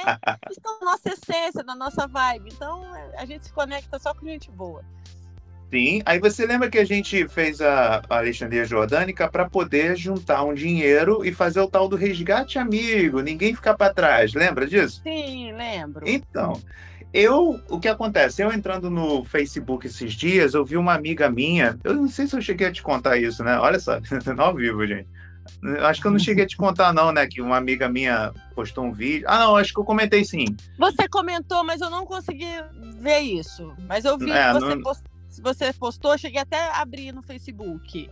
estão 0.50 0.78
na 0.80 0.92
nossa 0.92 1.08
essência, 1.08 1.62
na 1.62 1.74
nossa 1.74 2.06
vibe. 2.06 2.50
Então 2.52 2.84
a 3.16 3.24
gente 3.24 3.44
se 3.44 3.52
conecta 3.52 3.98
só 3.98 4.14
com 4.14 4.26
gente 4.26 4.50
boa. 4.50 4.84
Sim, 5.70 6.02
aí 6.06 6.18
você 6.20 6.46
lembra 6.46 6.70
que 6.70 6.78
a 6.78 6.84
gente 6.84 7.26
fez 7.28 7.60
a, 7.60 8.02
Alexandria 8.08 8.64
Jordânica 8.64 9.28
para 9.28 9.48
poder 9.48 9.96
juntar 9.96 10.44
um 10.44 10.54
dinheiro 10.54 11.24
e 11.24 11.32
fazer 11.32 11.60
o 11.60 11.68
tal 11.68 11.88
do 11.88 11.96
resgate 11.96 12.58
amigo, 12.58 13.20
ninguém 13.20 13.54
ficar 13.54 13.74
para 13.74 13.92
trás, 13.92 14.34
lembra 14.34 14.66
disso? 14.66 15.00
Sim, 15.02 15.52
lembro. 15.52 16.08
Então, 16.08 16.60
eu, 17.12 17.60
o 17.68 17.78
que 17.78 17.88
acontece? 17.88 18.42
Eu 18.42 18.52
entrando 18.52 18.90
no 18.90 19.24
Facebook 19.24 19.86
esses 19.86 20.14
dias, 20.14 20.54
eu 20.54 20.64
vi 20.64 20.76
uma 20.76 20.94
amiga 20.94 21.30
minha, 21.30 21.78
eu 21.84 21.94
não 21.94 22.08
sei 22.08 22.26
se 22.26 22.36
eu 22.36 22.42
cheguei 22.42 22.66
a 22.66 22.72
te 22.72 22.82
contar 22.82 23.16
isso, 23.16 23.42
né? 23.44 23.58
Olha 23.58 23.78
só, 23.78 23.98
não 24.36 24.44
ao 24.44 24.54
vivo, 24.54 24.86
gente. 24.86 25.08
Acho 25.82 26.00
que 26.00 26.06
eu 26.06 26.10
não 26.10 26.18
cheguei 26.18 26.44
a 26.44 26.46
te 26.46 26.56
contar, 26.56 26.92
não, 26.92 27.12
né? 27.12 27.26
Que 27.26 27.40
uma 27.40 27.56
amiga 27.56 27.88
minha 27.88 28.32
postou 28.54 28.84
um 28.84 28.92
vídeo. 28.92 29.26
Ah, 29.28 29.40
não, 29.40 29.56
acho 29.56 29.72
que 29.72 29.78
eu 29.78 29.84
comentei 29.84 30.24
sim. 30.24 30.46
Você 30.78 31.08
comentou, 31.08 31.62
mas 31.64 31.80
eu 31.80 31.90
não 31.90 32.04
consegui 32.04 32.50
ver 32.98 33.20
isso. 33.20 33.72
Mas 33.86 34.04
eu 34.04 34.18
vi 34.18 34.30
é, 34.30 34.46
que 34.48 34.60
você 34.60 34.74
não... 34.74 34.82
postou 34.82 35.13
você 35.42 35.72
postou, 35.72 36.16
cheguei 36.18 36.40
até 36.40 36.58
a 36.68 36.80
abrir 36.80 37.12
no 37.12 37.22
Facebook. 37.22 38.10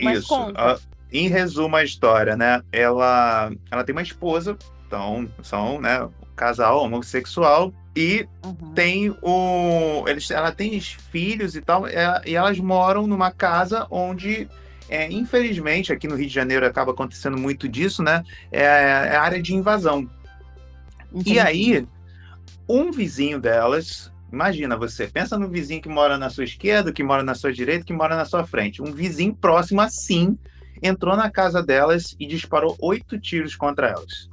Mas 0.00 0.20
Isso. 0.20 0.34
A, 0.34 0.78
em 1.12 1.28
resumo 1.28 1.76
a 1.76 1.84
história, 1.84 2.36
né? 2.36 2.62
Ela, 2.70 3.50
ela 3.70 3.84
tem 3.84 3.94
uma 3.94 4.02
esposa, 4.02 4.56
então 4.86 5.28
são, 5.42 5.80
né, 5.80 6.02
um 6.02 6.12
casal 6.36 6.82
homossexual 6.82 7.72
e 7.96 8.28
uhum. 8.44 8.72
tem 8.74 9.10
o, 9.22 10.04
eles, 10.06 10.30
ela 10.30 10.52
tem 10.52 10.80
filhos 10.80 11.56
e 11.56 11.60
tal, 11.60 11.86
é, 11.86 12.22
e 12.26 12.36
elas 12.36 12.58
moram 12.58 13.06
numa 13.06 13.30
casa 13.30 13.86
onde 13.90 14.48
é, 14.88 15.10
infelizmente, 15.10 15.92
aqui 15.92 16.08
no 16.08 16.14
Rio 16.14 16.28
de 16.28 16.34
Janeiro 16.34 16.66
acaba 16.66 16.92
acontecendo 16.92 17.36
muito 17.36 17.68
disso, 17.68 18.02
né? 18.02 18.24
É, 18.50 18.62
é 18.62 19.16
área 19.16 19.40
de 19.40 19.54
invasão. 19.54 20.08
Entendi. 21.12 21.34
E 21.34 21.40
aí, 21.40 21.86
um 22.66 22.90
vizinho 22.90 23.38
delas 23.38 24.10
Imagina 24.30 24.76
você, 24.76 25.08
pensa 25.08 25.38
no 25.38 25.48
vizinho 25.48 25.80
que 25.80 25.88
mora 25.88 26.18
na 26.18 26.28
sua 26.28 26.44
esquerda, 26.44 26.92
que 26.92 27.02
mora 27.02 27.22
na 27.22 27.34
sua 27.34 27.52
direita, 27.52 27.84
que 27.84 27.92
mora 27.92 28.14
na 28.14 28.26
sua 28.26 28.44
frente. 28.44 28.82
Um 28.82 28.92
vizinho 28.92 29.34
próximo 29.34 29.80
assim, 29.80 30.36
entrou 30.82 31.16
na 31.16 31.30
casa 31.30 31.62
delas 31.62 32.14
e 32.18 32.26
disparou 32.26 32.76
oito 32.80 33.18
tiros 33.18 33.56
contra 33.56 33.88
elas. 33.88 34.28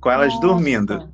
com 0.00 0.10
elas 0.10 0.32
Nossa. 0.34 0.46
dormindo. 0.46 1.08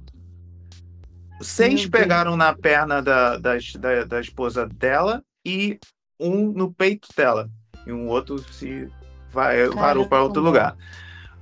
Seis 1.43 1.87
pegaram 1.87 2.37
na 2.37 2.55
perna 2.55 3.01
da, 3.01 3.37
da, 3.39 3.53
da, 3.79 4.05
da, 4.05 4.21
esposa 4.21 4.67
dela 4.67 5.23
e 5.45 5.79
um 6.19 6.53
no 6.53 6.73
peito 6.73 7.09
dela. 7.17 7.49
E 7.87 7.93
um 7.93 8.09
outro 8.09 8.39
se 8.53 8.89
vai, 9.33 9.69
varou 9.69 10.07
para 10.07 10.23
outro 10.23 10.43
lugar. 10.43 10.77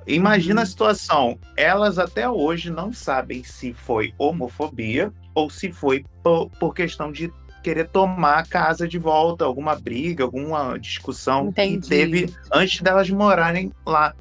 Imagina 0.06 0.61
a 0.61 0.64
uhum. 0.64 0.66
situação. 0.66 1.38
Elas 1.56 1.99
até 1.99 2.28
hoje 2.28 2.70
não 2.70 2.92
sabem 2.92 3.42
se 3.44 3.73
foi 3.73 4.14
homofobia 4.16 5.12
ou 5.38 5.49
se 5.49 5.71
foi 5.71 6.04
por, 6.23 6.50
por 6.59 6.75
questão 6.75 7.12
de 7.12 7.33
querer 7.62 7.88
tomar 7.88 8.38
a 8.38 8.47
casa 8.47 8.88
de 8.88 8.99
volta, 8.99 9.45
alguma 9.45 9.76
briga, 9.76 10.25
alguma 10.25 10.78
discussão 10.78 11.49
Entendi. 11.49 11.80
que 11.80 11.88
teve 11.88 12.35
antes 12.52 12.80
delas 12.80 13.09
morarem 13.11 13.73
lá. 13.87 14.14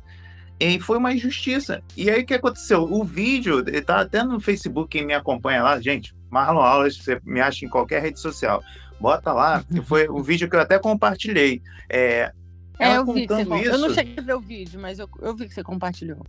E 0.59 0.79
foi 0.79 0.97
uma 0.97 1.13
injustiça. 1.13 1.81
E 1.95 2.09
aí 2.09 2.21
o 2.21 2.25
que 2.25 2.33
aconteceu? 2.33 2.83
O 2.83 3.03
vídeo, 3.03 3.63
tá 3.83 4.01
até 4.01 4.23
no 4.23 4.39
Facebook, 4.39 4.89
quem 4.89 5.05
me 5.05 5.13
acompanha 5.13 5.63
lá, 5.63 5.79
gente, 5.79 6.15
Marlon 6.29 6.61
Aulas, 6.61 6.97
você 6.97 7.19
me 7.23 7.39
acha 7.39 7.65
em 7.65 7.69
qualquer 7.69 8.01
rede 8.01 8.19
social. 8.19 8.63
Bota 8.99 9.31
lá, 9.31 9.63
foi 9.85 10.09
um 10.09 10.21
vídeo 10.23 10.49
que 10.49 10.55
eu 10.55 10.61
até 10.61 10.79
compartilhei. 10.79 11.61
É, 11.89 12.31
é 12.79 12.97
eu 12.97 13.05
vi 13.05 13.27
que 13.27 13.33
você, 13.33 13.41
isso, 13.41 13.69
Eu 13.69 13.77
não 13.77 13.93
cheguei 13.93 14.15
a 14.17 14.21
ver 14.21 14.35
o 14.35 14.41
vídeo, 14.41 14.79
mas 14.79 14.99
eu, 14.99 15.09
eu 15.21 15.35
vi 15.35 15.47
que 15.47 15.53
você 15.53 15.63
compartilhou. 15.63 16.23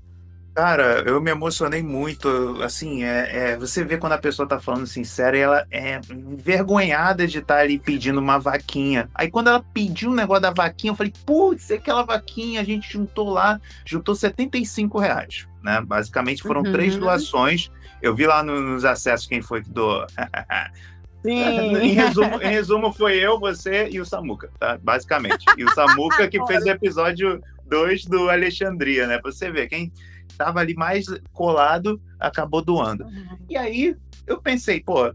Cara, 0.59 1.05
eu 1.07 1.21
me 1.21 1.31
emocionei 1.31 1.85
muito. 1.85 2.29
Assim, 2.65 3.05
é, 3.05 3.51
é, 3.53 3.57
você 3.57 3.85
vê 3.85 3.97
quando 3.97 4.15
a 4.15 4.19
pessoa 4.19 4.49
tá 4.49 4.59
falando 4.59 4.89
sincera 4.89 5.39
e 5.39 5.41
ela 5.41 5.65
é 5.71 6.01
envergonhada 6.11 7.29
de 7.29 7.39
estar 7.39 7.55
tá 7.55 7.61
ali 7.61 7.79
pedindo 7.79 8.19
uma 8.19 8.41
vaquinha. 8.41 9.09
Aí 9.15 9.31
quando 9.31 9.51
ela 9.51 9.65
pediu 9.73 10.11
o 10.11 10.15
negócio 10.17 10.43
da 10.43 10.51
vaquinha, 10.51 10.91
eu 10.91 10.97
falei, 10.97 11.13
putz, 11.25 11.71
aquela 11.71 12.03
vaquinha, 12.03 12.61
a 12.61 12.65
gente 12.65 12.93
juntou 12.93 13.31
lá, 13.31 13.61
juntou 13.87 14.17
75 14.17 14.99
reais. 14.99 15.47
Né? 15.63 15.81
Basicamente 15.81 16.43
foram 16.43 16.63
uhum. 16.63 16.73
três 16.73 16.97
doações. 16.97 17.71
Eu 18.03 18.17
vi 18.17 18.27
lá 18.27 18.43
nos 18.43 18.85
acessos 18.85 19.29
quem 19.29 19.41
foi 19.41 19.63
que 19.63 19.71
doou. 19.71 20.05
Sim. 21.23 21.77
em, 21.77 21.93
resumo, 21.93 22.43
em 22.43 22.49
resumo, 22.49 22.93
foi 22.93 23.17
eu, 23.17 23.39
você 23.39 23.89
e 23.91 24.01
o 24.01 24.05
Samuca, 24.05 24.51
tá? 24.59 24.77
Basicamente. 24.83 25.45
E 25.57 25.63
o 25.65 25.71
Samuca 25.73 26.27
que 26.27 26.43
fez 26.47 26.65
o 26.65 26.69
episódio 26.69 27.41
2 27.67 28.07
do 28.07 28.29
Alexandria, 28.29 29.07
né? 29.07 29.19
Pra 29.19 29.31
você 29.31 29.53
ver, 29.53 29.69
quem 29.69 29.93
estava 30.31 30.61
ali 30.61 30.75
mais 30.75 31.07
colado, 31.33 32.01
acabou 32.19 32.63
doando. 32.63 33.05
Uhum. 33.05 33.39
E 33.49 33.57
aí 33.57 33.97
eu 34.27 34.41
pensei, 34.41 34.81
pô, 34.81 35.13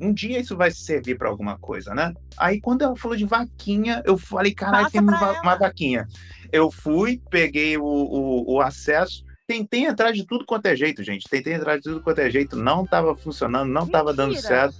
um 0.00 0.12
dia 0.12 0.38
isso 0.40 0.56
vai 0.56 0.70
servir 0.70 1.16
para 1.16 1.28
alguma 1.28 1.58
coisa, 1.58 1.94
né? 1.94 2.12
Aí 2.36 2.60
quando 2.60 2.82
ela 2.82 2.96
falou 2.96 3.16
de 3.16 3.24
vaquinha, 3.24 4.02
eu 4.04 4.16
falei, 4.16 4.52
caralho, 4.52 4.90
tem 4.90 5.00
uma, 5.00 5.40
uma, 5.40 5.54
vaquinha. 5.56 6.06
Eu 6.52 6.70
fui, 6.70 7.20
peguei 7.30 7.76
o, 7.76 7.84
o, 7.84 8.54
o, 8.54 8.60
acesso, 8.60 9.24
tentei 9.46 9.84
entrar 9.84 10.12
de 10.12 10.26
tudo 10.26 10.44
quanto 10.44 10.66
é 10.66 10.76
jeito, 10.76 11.02
gente. 11.02 11.28
Tentei 11.28 11.54
entrar 11.54 11.76
de 11.76 11.82
tudo 11.82 12.00
quanto 12.00 12.18
é 12.18 12.30
jeito, 12.30 12.56
não 12.56 12.84
estava 12.84 13.14
funcionando, 13.14 13.70
não 13.70 13.84
estava 13.84 14.12
dando 14.12 14.36
certo. 14.36 14.76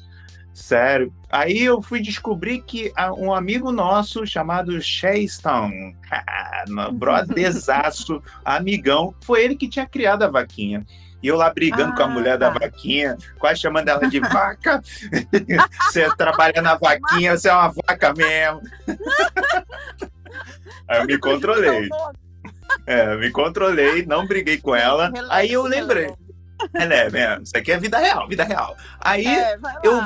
Sério. 0.54 1.12
Aí 1.28 1.64
eu 1.64 1.82
fui 1.82 2.00
descobrir 2.00 2.62
que 2.62 2.92
um 3.18 3.34
amigo 3.34 3.72
nosso 3.72 4.24
chamado 4.24 4.80
Shayston, 4.80 5.92
brotherzaço, 6.94 8.22
amigão, 8.44 9.12
foi 9.20 9.42
ele 9.42 9.56
que 9.56 9.68
tinha 9.68 9.84
criado 9.84 10.22
a 10.22 10.28
vaquinha. 10.28 10.86
E 11.20 11.26
eu 11.26 11.36
lá 11.36 11.50
brigando 11.50 11.92
ah, 11.92 11.96
com 11.96 12.02
a 12.04 12.08
mulher 12.08 12.38
tá. 12.38 12.50
da 12.50 12.58
vaquinha, 12.58 13.16
quase 13.38 13.60
chamando 13.60 13.88
ela 13.88 14.06
de 14.06 14.20
vaca. 14.20 14.80
você 15.90 16.08
trabalha 16.16 16.62
na 16.62 16.76
vaquinha, 16.76 17.36
você 17.36 17.48
é 17.48 17.52
uma 17.52 17.72
vaca 17.72 18.14
mesmo. 18.14 18.60
Aí 20.86 21.00
eu 21.00 21.06
me 21.06 21.18
controlei. 21.18 21.88
É, 22.86 23.16
me 23.16 23.30
controlei, 23.30 24.06
não 24.06 24.26
briguei 24.26 24.58
com 24.58 24.74
ela. 24.76 25.10
Aí 25.30 25.52
eu 25.52 25.62
lembrei. 25.62 26.14
É, 26.72 26.86
né, 26.86 27.10
né? 27.10 27.40
Isso 27.42 27.56
aqui 27.56 27.72
é 27.72 27.78
vida 27.78 27.98
real, 27.98 28.28
vida 28.28 28.44
real. 28.44 28.76
Aí 29.00 29.26
é, 29.26 29.56
eu, 29.82 30.02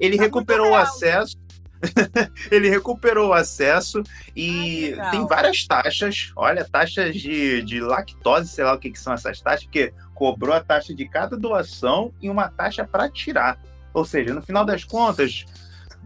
ele 0.00 0.16
recuperou 0.16 0.70
o 0.70 0.74
acesso. 0.74 1.36
ele 2.50 2.70
recuperou 2.70 3.28
o 3.28 3.32
acesso 3.34 4.02
e 4.34 4.96
Ai, 4.98 5.10
tem 5.10 5.26
várias 5.26 5.66
taxas. 5.66 6.32
Olha, 6.34 6.64
taxas 6.64 7.14
de, 7.14 7.62
de 7.62 7.80
lactose, 7.80 8.48
sei 8.48 8.64
lá 8.64 8.72
o 8.72 8.78
que, 8.78 8.90
que 8.90 8.98
são 8.98 9.12
essas 9.12 9.40
taxas, 9.40 9.64
porque 9.64 9.92
cobrou 10.14 10.54
a 10.54 10.60
taxa 10.60 10.94
de 10.94 11.06
cada 11.06 11.36
doação 11.36 12.12
e 12.22 12.30
uma 12.30 12.48
taxa 12.48 12.84
para 12.84 13.10
tirar. 13.10 13.60
Ou 13.92 14.04
seja, 14.04 14.32
no 14.32 14.40
final 14.40 14.64
das 14.64 14.82
contas, 14.82 15.44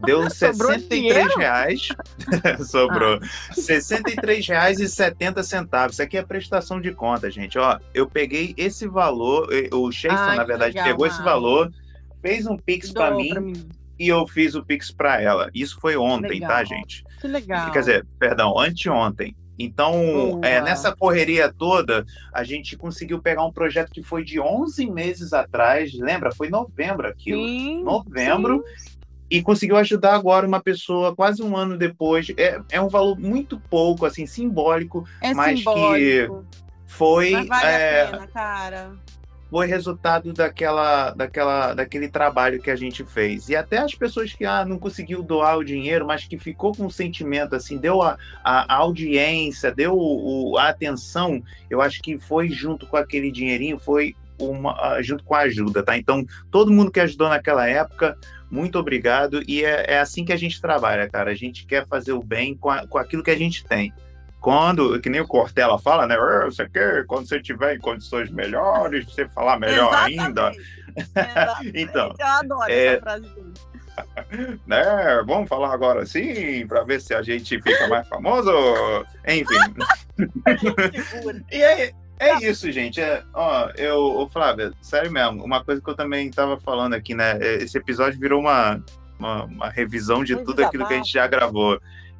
Deu 0.05 0.27
63 0.29 1.35
reais. 1.35 1.89
Sobrou. 2.65 3.19
Ah. 3.21 3.53
63 3.53 4.47
reais 4.47 4.79
e 4.79 4.87
70 4.87 5.43
centavos. 5.43 5.93
Isso 5.93 6.01
aqui 6.01 6.17
é 6.17 6.23
prestação 6.23 6.79
de 6.79 6.91
conta, 6.91 7.29
gente. 7.29 7.57
Ó, 7.57 7.77
eu 7.93 8.07
peguei 8.07 8.53
esse 8.57 8.87
valor, 8.87 9.49
o 9.73 9.91
Sheiston, 9.91 10.35
na 10.35 10.43
verdade, 10.43 10.75
legal, 10.75 10.85
pegou 10.85 11.05
esse 11.05 11.21
valor, 11.21 11.71
fez 12.21 12.45
um 12.45 12.57
Pix 12.57 12.91
para 12.91 13.15
mim, 13.15 13.33
mim, 13.39 13.69
e 13.97 14.07
eu 14.07 14.25
fiz 14.27 14.55
o 14.55 14.63
Pix 14.63 14.91
para 14.91 15.21
ela. 15.21 15.49
Isso 15.53 15.79
foi 15.79 15.97
ontem, 15.97 16.39
tá, 16.39 16.63
gente? 16.63 17.03
Que 17.19 17.27
legal. 17.27 17.71
Quer 17.71 17.79
dizer, 17.79 18.07
perdão, 18.17 18.57
anteontem. 18.57 19.35
Então, 19.61 20.39
é, 20.41 20.61
nessa 20.61 20.95
correria 20.95 21.51
toda, 21.51 22.05
a 22.33 22.45
gente 22.45 22.77
conseguiu 22.77 23.21
pegar 23.21 23.43
um 23.43 23.51
projeto 23.51 23.91
que 23.91 24.01
foi 24.01 24.23
de 24.23 24.39
11 24.39 24.89
meses 24.89 25.33
atrás, 25.33 25.93
lembra? 25.93 26.33
Foi 26.33 26.49
novembro 26.49 27.05
aquilo. 27.05 27.45
Sim, 27.45 27.83
novembro. 27.83 28.63
Sim 28.77 28.88
e 29.29 29.41
conseguiu 29.43 29.77
ajudar 29.77 30.15
agora 30.15 30.47
uma 30.47 30.61
pessoa 30.61 31.15
quase 31.15 31.43
um 31.43 31.55
ano 31.55 31.77
depois. 31.77 32.31
É, 32.35 32.59
é 32.71 32.81
um 32.81 32.87
valor 32.87 33.19
muito 33.19 33.59
pouco, 33.59 34.05
assim, 34.05 34.25
simbólico, 34.25 35.07
é 35.21 35.33
mas 35.33 35.59
simbólico. 35.59 36.45
que 36.51 36.57
foi. 36.87 37.31
Mas 37.31 37.47
vale 37.47 37.67
é, 37.67 38.01
a 38.01 38.07
pena, 38.07 38.27
cara. 38.27 38.91
Foi 39.51 39.65
resultado 39.65 40.31
daquela, 40.31 41.09
daquela, 41.11 41.73
daquele 41.73 42.07
trabalho 42.07 42.61
que 42.61 42.69
a 42.69 42.75
gente 42.75 43.03
fez. 43.03 43.49
E 43.49 43.55
até 43.55 43.79
as 43.79 43.95
pessoas 43.95 44.31
que 44.31 44.45
ah, 44.45 44.63
não 44.63 44.77
conseguiu 44.77 45.23
doar 45.23 45.57
o 45.57 45.63
dinheiro, 45.63 46.05
mas 46.05 46.25
que 46.25 46.37
ficou 46.37 46.71
com 46.71 46.85
o 46.85 46.91
sentimento, 46.91 47.55
assim, 47.55 47.77
deu 47.77 48.01
a, 48.03 48.15
a 48.43 48.75
audiência, 48.75 49.71
deu 49.71 49.95
o, 49.97 50.55
a 50.55 50.69
atenção, 50.69 51.41
eu 51.67 51.81
acho 51.81 51.99
que 51.99 52.19
foi 52.19 52.49
junto 52.49 52.85
com 52.85 52.95
aquele 52.95 53.31
dinheirinho, 53.31 53.79
foi 53.79 54.15
uma, 54.39 55.01
junto 55.01 55.23
com 55.23 55.35
a 55.35 55.39
ajuda, 55.39 55.83
tá? 55.83 55.97
Então, 55.97 56.25
todo 56.49 56.71
mundo 56.71 56.91
que 56.91 56.99
ajudou 56.99 57.29
naquela 57.29 57.67
época 57.67 58.17
muito 58.49 58.79
obrigado. 58.79 59.41
E 59.47 59.63
é, 59.63 59.85
é, 59.87 59.99
assim 59.99 60.25
que 60.25 60.33
a 60.33 60.37
gente 60.37 60.59
trabalha, 60.59 61.07
cara. 61.07 61.31
A 61.31 61.35
gente 61.35 61.65
quer 61.65 61.87
fazer 61.87 62.13
o 62.13 62.23
bem 62.23 62.55
com, 62.55 62.69
a, 62.69 62.87
com 62.87 62.97
aquilo 62.97 63.23
que 63.23 63.31
a 63.31 63.37
gente 63.37 63.63
tem. 63.63 63.93
Quando, 64.41 64.99
que 65.01 65.09
nem 65.09 65.21
o 65.21 65.27
Cortella 65.27 65.77
fala, 65.77 66.07
né? 66.07 66.17
Você 66.45 66.67
quer, 66.67 67.05
quando 67.05 67.27
você 67.27 67.41
tiver 67.41 67.75
em 67.75 67.79
condições 67.79 68.31
melhores, 68.31 69.05
você 69.05 69.27
falar 69.27 69.59
melhor 69.59 69.89
Exatamente. 70.09 70.19
ainda. 70.19 70.51
então. 71.75 72.15
Eu 72.17 72.25
adoro 72.25 72.71
é... 72.71 72.85
essa 72.85 73.01
frase 73.01 73.29
dele. 73.35 73.53
né? 74.65 74.83
Vamos 75.25 75.49
falar 75.49 75.73
agora 75.73 76.05
sim, 76.05 76.65
para 76.67 76.83
ver 76.83 77.01
se 77.01 77.13
a 77.13 77.21
gente 77.21 77.61
fica 77.61 77.87
mais 77.87 78.07
famoso. 78.07 78.49
Enfim. 79.27 79.57
e 81.51 81.61
aí, 81.61 81.93
é 82.19 82.49
isso, 82.49 82.71
gente. 82.71 82.99
É, 82.99 83.23
ó, 83.33 83.69
eu, 83.77 84.29
Flávia, 84.31 84.73
sério 84.81 85.11
mesmo, 85.11 85.43
uma 85.43 85.63
coisa 85.63 85.81
que 85.81 85.89
eu 85.89 85.95
também 85.95 86.27
estava 86.27 86.59
falando 86.59 86.93
aqui, 86.93 87.15
né? 87.15 87.37
É, 87.39 87.55
esse 87.55 87.77
episódio 87.77 88.19
virou 88.19 88.41
uma, 88.41 88.83
uma, 89.17 89.45
uma 89.45 89.69
revisão 89.69 90.23
de 90.23 90.35
tudo 90.35 90.63
aquilo 90.63 90.85
que 90.85 90.93
a 90.93 90.97
gente 90.97 91.13
já 91.13 91.25
gravou. 91.27 91.79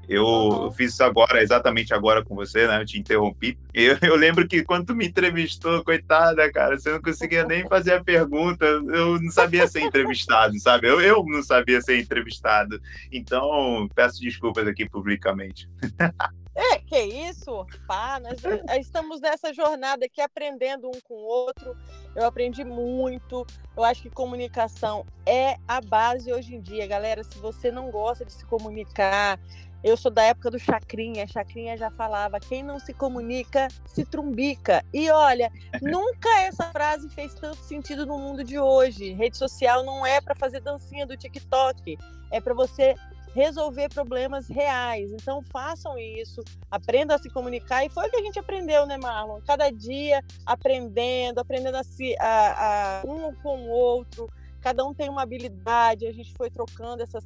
Eu, 0.10 0.25
uhum. 0.25 0.72
fiz 0.72 0.94
isso 0.94 1.03
agora, 1.03 1.44
exatamente 1.44 1.94
agora 1.94 2.25
com 2.25 2.34
você, 2.34 2.65
né? 2.65 2.82
Eu 2.82 2.86
te 2.86 3.00
interrompi. 3.00 3.56
Eu, 3.72 3.96
eu 4.01 4.15
lembro 4.15 4.48
que 4.48 4.63
quando 4.63 4.88
tu 4.88 4.96
me 4.96 5.08
entrevistou, 5.08 5.84
coitada, 5.84 6.51
cara, 6.51 6.79
você 6.79 6.91
não 6.91 7.00
conseguia 7.00 7.46
nem 7.46 7.68
fazer 7.68 7.94
a 7.94 8.03
pergunta. 8.03 8.65
Eu 8.65 9.22
não 9.22 9.29
sabia 9.29 9.68
ser 9.68 9.82
entrevistado, 9.82 10.60
sabe? 10.60 10.88
Eu, 10.88 11.00
eu 11.00 11.24
não 11.27 11.44
sabia 11.44 11.79
ser 11.79 12.00
entrevistado. 12.00 12.82
Então, 13.12 13.88
peço 13.94 14.20
desculpas 14.20 14.68
aqui 14.68 14.89
publicamente. 14.89 15.70
É, 16.60 16.80
que 16.80 17.00
isso, 17.00 17.66
pá, 17.88 18.20
nós 18.20 18.38
estamos 18.82 19.22
nessa 19.22 19.54
jornada 19.54 20.06
aqui 20.06 20.20
aprendendo 20.20 20.89
um 20.89 21.00
com 21.08 21.13
o 21.13 21.25
outro. 21.25 21.74
Eu 22.13 22.25
aprendi 22.25 22.66
muito. 22.66 23.48
Eu 23.78 23.84
acho 23.86 24.01
que 24.01 24.10
comunicação 24.10 25.06
é 25.25 25.56
a 25.66 25.80
base 25.80 26.34
hoje 26.34 26.56
em 26.56 26.60
dia, 26.60 26.86
galera. 26.86 27.24
Se 27.24 27.39
você 27.39 27.72
não 27.72 27.89
gosta 27.89 28.25
de 28.25 28.34
se 28.34 28.46
comunicar, 28.46 29.39
eu 29.82 29.96
sou 29.96 30.12
da 30.12 30.24
época 30.24 30.51
do 30.51 30.60
Chacrinha. 30.60 31.25
Chacrinha 31.25 31.78
já 31.78 31.89
falava: 31.89 32.42
quem 32.42 32.62
não 32.62 32.78
se 32.78 32.94
comunica 32.94 33.70
se 33.86 34.04
trumbica. 34.04 34.84
E 34.94 35.10
olha, 35.10 35.50
nunca 35.82 36.30
essa 36.42 36.66
frase 36.72 37.08
fez 37.10 37.34
tanto 37.36 37.63
sentido 37.63 38.06
no 38.06 38.18
mundo 38.18 38.44
de 38.44 38.60
hoje. 38.60 39.13
Rede 39.13 39.38
social 39.38 39.86
não 39.86 40.06
é 40.06 40.20
para 40.20 40.36
fazer 40.36 40.60
dancinha 40.60 41.08
do 41.08 41.16
TikTok, 41.16 41.98
é 42.32 42.42
para 42.42 42.54
você 42.54 42.96
resolver 43.34 43.90
problemas 43.90 44.48
reais. 44.48 45.12
Então 45.12 45.42
façam 45.42 45.98
isso, 45.98 46.42
aprendam 46.70 47.16
a 47.16 47.20
se 47.20 47.30
comunicar. 47.30 47.86
E 47.86 47.90
foi 47.90 48.08
o 48.08 48.10
que 48.12 48.18
a 48.18 48.22
gente 48.22 48.40
aprendeu, 48.40 48.86
né, 48.86 48.98
Marlon? 48.98 49.40
Cada 49.46 49.70
dia 49.70 50.24
aprendendo, 50.46 51.40
aprendendo 51.40 51.76
a 51.76 51.84
se 51.84 52.16
a, 52.20 53.00
a, 53.00 53.08
um 53.08 53.34
com 53.36 53.58
o 53.64 53.70
outro. 53.70 54.30
Cada 54.62 54.86
um 54.86 54.94
tem 54.94 55.10
uma 55.10 55.22
habilidade, 55.22 56.06
a 56.06 56.12
gente 56.12 56.34
foi 56.34 56.50
trocando 56.50 57.02
essas 57.02 57.26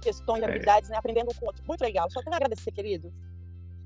questões, 0.00 0.42
é. 0.42 0.46
habilidades, 0.46 0.88
né? 0.88 0.96
Aprendendo 0.96 1.34
com 1.34 1.44
o 1.44 1.48
outro. 1.48 1.62
Muito 1.66 1.80
legal. 1.80 2.10
Só 2.10 2.20
tenho 2.20 2.34
a 2.34 2.36
agradecer, 2.36 2.72
querido. 2.72 3.12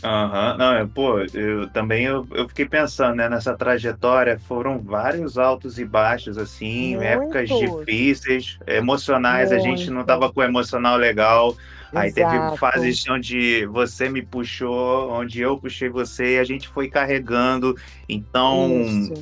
Aham, 0.02 0.56
não, 0.56 0.88
pô, 0.88 1.20
eu 1.34 1.68
também 1.68 2.04
eu, 2.04 2.26
eu 2.30 2.48
fiquei 2.48 2.64
pensando, 2.64 3.16
né, 3.16 3.28
nessa 3.28 3.54
trajetória, 3.54 4.38
foram 4.38 4.78
vários 4.78 5.36
altos 5.36 5.78
e 5.78 5.84
baixos, 5.84 6.38
assim, 6.38 6.96
Muito. 6.96 7.02
épocas 7.02 7.48
difíceis, 7.48 8.58
emocionais, 8.66 9.52
a 9.52 9.58
gente 9.58 9.90
não 9.90 10.04
tava 10.04 10.32
com 10.32 10.40
o 10.40 10.44
emocional 10.44 10.96
legal, 10.96 11.54
aí 11.94 12.08
Exato. 12.08 12.30
teve 12.30 12.56
fases 12.56 13.04
onde 13.10 13.66
você 13.66 14.08
me 14.08 14.22
puxou, 14.22 15.10
onde 15.10 15.40
eu 15.42 15.58
puxei 15.58 15.90
você, 15.90 16.36
e 16.36 16.38
a 16.38 16.44
gente 16.44 16.66
foi 16.68 16.88
carregando, 16.88 17.76
então... 18.08 18.82
Isso 18.82 19.12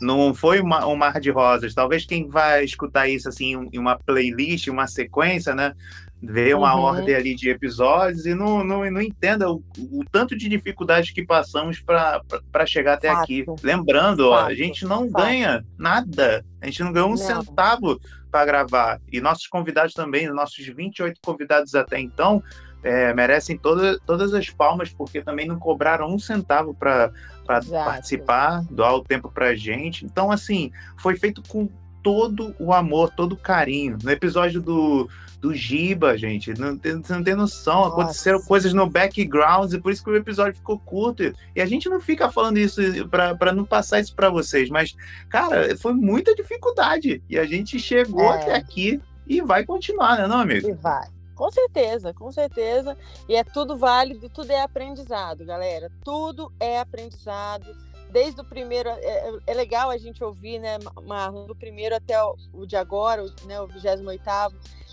não 0.00 0.32
foi 0.32 0.60
uma, 0.60 0.86
um 0.86 0.94
mar 0.94 1.20
de 1.20 1.30
rosas. 1.30 1.74
Talvez 1.74 2.04
quem 2.04 2.28
vai 2.28 2.64
escutar 2.64 3.08
isso 3.08 3.28
assim 3.28 3.68
em 3.72 3.78
uma 3.78 3.98
playlist, 3.98 4.68
uma 4.68 4.86
sequência, 4.86 5.56
né? 5.56 5.74
Ver 6.20 6.56
uma 6.56 6.74
uhum. 6.74 6.82
ordem 6.82 7.14
ali 7.14 7.34
de 7.34 7.48
episódios 7.48 8.26
e 8.26 8.34
não, 8.34 8.64
não, 8.64 8.90
não 8.90 9.00
entenda 9.00 9.50
o, 9.50 9.62
o 9.78 10.04
tanto 10.10 10.36
de 10.36 10.48
dificuldade 10.48 11.12
que 11.12 11.24
passamos 11.24 11.80
para 11.80 12.66
chegar 12.66 12.94
até 12.94 13.08
Fato. 13.08 13.22
aqui. 13.22 13.44
Lembrando, 13.62 14.30
ó, 14.30 14.44
a 14.44 14.54
gente 14.54 14.84
não 14.84 15.08
Fato. 15.10 15.24
ganha 15.24 15.64
nada, 15.76 16.44
a 16.60 16.66
gente 16.66 16.82
não 16.82 16.92
ganhou 16.92 17.08
um 17.08 17.12
não. 17.12 17.16
centavo 17.16 18.00
para 18.30 18.44
gravar. 18.44 19.00
E 19.10 19.20
nossos 19.20 19.46
convidados 19.46 19.94
também, 19.94 20.28
nossos 20.28 20.66
28 20.66 21.20
convidados 21.24 21.74
até 21.74 22.00
então, 22.00 22.42
é, 22.82 23.12
merecem 23.14 23.56
toda, 23.56 23.98
todas 24.00 24.34
as 24.34 24.50
palmas, 24.50 24.90
porque 24.90 25.22
também 25.22 25.46
não 25.46 25.58
cobraram 25.58 26.08
um 26.08 26.18
centavo 26.18 26.74
para 26.74 27.12
participar, 27.46 28.62
doar 28.70 28.94
o 28.94 29.04
tempo 29.04 29.30
para 29.30 29.54
gente. 29.54 30.04
Então, 30.04 30.30
assim, 30.30 30.70
foi 30.96 31.16
feito 31.16 31.42
com 31.48 31.68
todo 32.08 32.54
o 32.58 32.72
amor, 32.72 33.10
todo 33.10 33.34
o 33.34 33.36
carinho. 33.36 33.98
No 34.02 34.10
episódio 34.10 34.62
do, 34.62 35.10
do 35.42 35.54
Giba, 35.54 36.16
gente, 36.16 36.58
não 36.58 36.76
tem, 36.78 37.02
você 37.02 37.12
não 37.12 37.22
tem 37.22 37.34
noção. 37.34 37.80
Nossa. 37.80 37.92
Aconteceram 37.92 38.40
coisas 38.40 38.72
no 38.72 38.88
background, 38.88 39.70
e 39.74 39.78
por 39.78 39.92
isso 39.92 40.02
que 40.02 40.08
o 40.08 40.16
episódio 40.16 40.54
ficou 40.54 40.78
curto. 40.78 41.22
E 41.54 41.60
a 41.60 41.66
gente 41.66 41.86
não 41.86 42.00
fica 42.00 42.32
falando 42.32 42.56
isso 42.56 42.80
para 43.10 43.52
não 43.52 43.62
passar 43.62 44.00
isso 44.00 44.16
para 44.16 44.30
vocês, 44.30 44.70
mas, 44.70 44.96
cara, 45.28 45.76
foi 45.76 45.92
muita 45.92 46.34
dificuldade. 46.34 47.22
E 47.28 47.38
a 47.38 47.44
gente 47.44 47.78
chegou 47.78 48.32
é. 48.32 48.40
até 48.42 48.54
aqui 48.54 48.98
e 49.26 49.42
vai 49.42 49.66
continuar, 49.66 50.16
né, 50.16 50.26
não, 50.26 50.38
amigo? 50.38 50.66
E 50.66 50.72
vai. 50.72 51.08
Com 51.34 51.50
certeza, 51.50 52.14
com 52.14 52.32
certeza. 52.32 52.96
E 53.28 53.36
é 53.36 53.44
tudo 53.44 53.76
válido, 53.76 54.30
tudo 54.30 54.50
é 54.50 54.62
aprendizado, 54.62 55.44
galera. 55.44 55.92
Tudo 56.02 56.50
é 56.58 56.80
aprendizado 56.80 57.66
desde 58.10 58.40
o 58.40 58.44
primeiro. 58.44 58.88
É, 58.88 59.28
é, 59.28 59.38
é, 59.46 59.54
legal 59.54 59.90
a 59.90 59.98
gente 59.98 60.22
ouvir, 60.22 60.58
né, 60.58 60.78
Marlon, 61.04 61.46
do 61.46 61.54
primeiro 61.54 61.94
até 61.94 62.22
o, 62.22 62.36
o 62.52 62.66
de 62.66 62.76
agora, 62.76 63.24
o, 63.24 63.46
né, 63.46 63.60
o 63.60 63.66
28. 63.66 64.02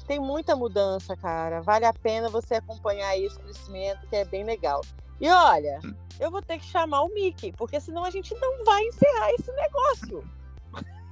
Tem 0.07 0.19
muita 0.19 0.55
mudança, 0.55 1.15
cara. 1.15 1.61
Vale 1.61 1.85
a 1.85 1.93
pena 1.93 2.29
você 2.29 2.55
acompanhar 2.55 3.17
esse 3.17 3.39
crescimento, 3.39 4.07
que 4.07 4.15
é 4.15 4.25
bem 4.25 4.43
legal. 4.43 4.81
E 5.19 5.27
olha, 5.29 5.79
hum. 5.83 5.93
eu 6.19 6.29
vou 6.29 6.41
ter 6.41 6.59
que 6.59 6.65
chamar 6.65 7.01
o 7.01 7.13
Mickey, 7.13 7.51
porque 7.53 7.79
senão 7.79 8.03
a 8.03 8.11
gente 8.11 8.33
não 8.35 8.63
vai 8.63 8.83
encerrar 8.83 9.31
esse 9.31 9.51
negócio. 9.51 10.23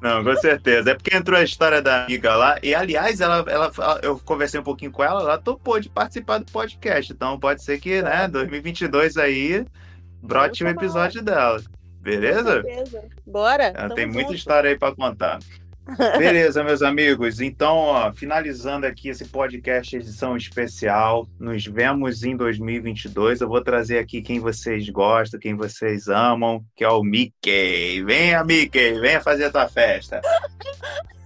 Não, 0.03 0.22
com 0.22 0.36
certeza. 0.36 0.91
É 0.91 0.95
porque 0.95 1.15
entrou 1.15 1.39
a 1.39 1.43
história 1.43 1.81
da 1.81 2.03
amiga 2.03 2.36
lá. 2.36 2.60
E, 2.62 2.75
aliás, 2.75 3.22
ela, 3.22 3.45
ela, 3.48 3.72
eu 4.01 4.19
conversei 4.19 4.60
um 4.60 4.63
pouquinho 4.63 4.91
com 4.91 5.01
ela, 5.01 5.22
ela 5.22 5.38
topou 5.38 5.79
de 5.79 5.88
participar 5.88 6.39
do 6.39 6.51
podcast. 6.51 7.13
Então, 7.13 7.39
pode 7.39 7.63
ser 7.63 7.79
que, 7.79 8.01
né, 8.01 8.27
2022 8.27 9.15
aí, 9.15 9.65
brote 10.22 10.62
um 10.62 10.67
episódio 10.67 11.24
dela. 11.24 11.63
Beleza? 12.03 12.62
Bora. 13.25 13.74
Ela 13.75 13.95
tem 13.95 14.05
junto. 14.05 14.13
muita 14.15 14.33
história 14.33 14.69
aí 14.69 14.77
para 14.77 14.93
contar. 14.93 15.39
Beleza, 16.17 16.63
meus 16.63 16.81
amigos. 16.81 17.39
Então, 17.39 17.75
ó, 17.77 18.12
finalizando 18.12 18.86
aqui 18.86 19.10
esse 19.10 19.25
podcast 19.25 19.95
edição 19.95 20.36
especial, 20.36 21.27
nos 21.39 21.65
vemos 21.65 22.24
em 22.24 22.36
2022. 22.36 23.41
Eu 23.41 23.48
vou 23.48 23.62
trazer 23.62 24.00
aqui 24.00 24.22
quem 24.22 24.39
vocês 24.39 24.89
gostam, 24.89 25.39
quem 25.39 25.55
vocês 25.55 26.07
amam, 26.07 26.63
que 26.75 26.83
é 26.83 26.89
o 26.89 27.03
Mickey. 27.03 28.03
Venha, 28.03 28.43
Mickey, 28.43 29.00
venha 29.00 29.22
fazer 29.22 29.45
a 29.45 29.51
tua 29.51 29.67
festa. 29.67 30.21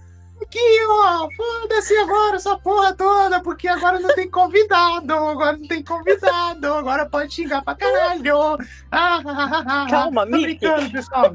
aqui, 0.48 0.86
ó, 0.88 1.28
foda-se 1.30 1.96
agora 1.98 2.36
essa 2.36 2.58
porra 2.58 2.94
toda, 2.94 3.40
porque 3.40 3.68
agora 3.68 4.00
não 4.00 4.14
tem 4.14 4.28
convidado, 4.30 5.12
agora 5.12 5.56
não 5.56 5.68
tem 5.68 5.84
convidado, 5.84 6.72
agora 6.74 7.06
pode 7.06 7.34
xingar 7.34 7.62
pra 7.62 7.74
caralho. 7.74 8.58
Ah, 8.90 9.20
ah, 9.24 9.64
ah, 9.66 9.86
Calma, 9.90 10.24
Tô 10.26 10.40
brincando, 10.40 10.90
pessoal. 10.90 11.32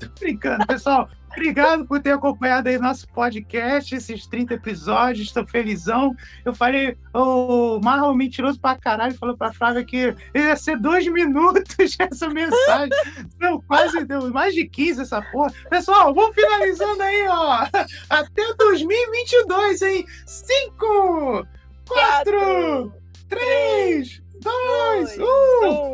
Tô 0.00 0.08
brincando, 0.18 0.66
pessoal. 0.66 1.08
Obrigado 1.30 1.86
por 1.86 2.00
ter 2.00 2.10
acompanhado 2.10 2.68
aí 2.68 2.78
nosso 2.78 3.06
podcast, 3.08 3.94
esses 3.94 4.26
30 4.26 4.54
episódios, 4.54 5.28
estou 5.28 5.46
felizão. 5.46 6.14
Eu 6.44 6.52
falei, 6.52 6.96
o 7.14 7.78
Marlon 7.80 8.14
mentiroso 8.14 8.58
pra 8.60 8.76
caralho, 8.76 9.16
falou 9.16 9.36
pra 9.36 9.52
Flávia 9.52 9.84
que 9.84 10.14
ia 10.34 10.56
ser 10.56 10.76
dois 10.76 11.06
minutos 11.06 11.64
essa 12.00 12.28
mensagem. 12.28 12.90
Não, 13.38 13.60
quase 13.60 14.04
deu 14.04 14.28
mais 14.32 14.54
de 14.54 14.66
15 14.66 15.02
essa 15.02 15.22
porra. 15.22 15.52
Pessoal, 15.68 16.12
vamos 16.12 16.34
finalizando 16.34 17.02
aí, 17.02 17.28
ó. 17.28 17.66
Até 18.08 18.54
2022, 18.54 19.82
hein? 19.82 20.06
5, 20.26 21.46
4, 21.86 22.92
3, 23.28 24.22
2, 24.40 25.18
1. 25.18 25.22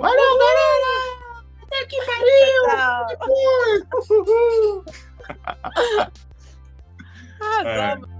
Valeu, 0.01 0.38
galera! 0.38 1.06
Até 1.77 1.87
que 1.87 1.99
pariu! 2.07 2.62
Ah, 7.39 7.62
é. 7.65 8.15